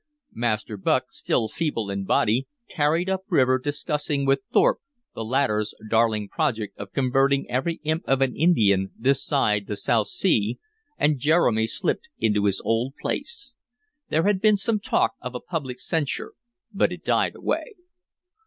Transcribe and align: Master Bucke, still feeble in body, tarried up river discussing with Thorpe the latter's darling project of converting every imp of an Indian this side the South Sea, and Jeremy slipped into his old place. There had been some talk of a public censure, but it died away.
Master 0.33 0.77
Bucke, 0.77 1.11
still 1.11 1.47
feeble 1.47 1.91
in 1.91 2.05
body, 2.05 2.47
tarried 2.67 3.07
up 3.07 3.21
river 3.29 3.59
discussing 3.59 4.25
with 4.25 4.39
Thorpe 4.51 4.79
the 5.13 5.23
latter's 5.23 5.75
darling 5.91 6.27
project 6.27 6.75
of 6.79 6.91
converting 6.91 7.47
every 7.51 7.75
imp 7.83 8.03
of 8.07 8.19
an 8.19 8.35
Indian 8.35 8.89
this 8.97 9.23
side 9.23 9.67
the 9.67 9.75
South 9.75 10.07
Sea, 10.07 10.57
and 10.97 11.19
Jeremy 11.19 11.67
slipped 11.67 12.09
into 12.17 12.45
his 12.45 12.59
old 12.61 12.95
place. 12.99 13.53
There 14.09 14.23
had 14.23 14.41
been 14.41 14.57
some 14.57 14.79
talk 14.79 15.13
of 15.21 15.35
a 15.35 15.39
public 15.39 15.79
censure, 15.79 16.33
but 16.73 16.91
it 16.91 17.05
died 17.05 17.35
away. 17.35 17.75